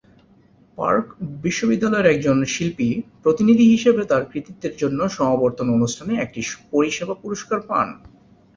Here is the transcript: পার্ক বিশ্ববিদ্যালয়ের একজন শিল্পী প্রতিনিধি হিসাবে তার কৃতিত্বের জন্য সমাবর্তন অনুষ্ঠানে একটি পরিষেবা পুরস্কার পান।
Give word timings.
পার্ক 0.77 1.05
বিশ্ববিদ্যালয়ের 1.43 2.11
একজন 2.13 2.37
শিল্পী 2.53 2.89
প্রতিনিধি 3.23 3.65
হিসাবে 3.73 4.01
তার 4.05 4.23
কৃতিত্বের 4.31 4.73
জন্য 4.77 4.99
সমাবর্তন 5.09 5.67
অনুষ্ঠানে 5.77 6.13
একটি 6.17 6.39
পরিষেবা 6.71 7.15
পুরস্কার 7.23 7.59
পান। 7.69 7.87